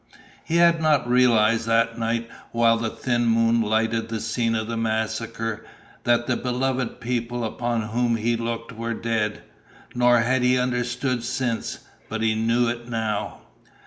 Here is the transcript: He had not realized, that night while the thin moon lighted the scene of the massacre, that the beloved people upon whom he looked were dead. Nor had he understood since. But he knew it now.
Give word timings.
He 0.43 0.55
had 0.55 0.81
not 0.81 1.07
realized, 1.07 1.67
that 1.67 1.99
night 1.99 2.27
while 2.53 2.75
the 2.75 2.89
thin 2.89 3.27
moon 3.27 3.61
lighted 3.61 4.09
the 4.09 4.19
scene 4.19 4.55
of 4.55 4.65
the 4.65 4.75
massacre, 4.75 5.63
that 6.05 6.25
the 6.25 6.35
beloved 6.35 6.99
people 6.99 7.43
upon 7.43 7.83
whom 7.83 8.15
he 8.15 8.35
looked 8.35 8.71
were 8.71 8.95
dead. 8.95 9.43
Nor 9.93 10.21
had 10.21 10.41
he 10.41 10.57
understood 10.57 11.23
since. 11.23 11.81
But 12.09 12.23
he 12.23 12.33
knew 12.33 12.67
it 12.67 12.89
now. 12.89 13.41